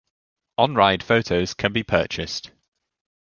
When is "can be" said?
1.53-1.83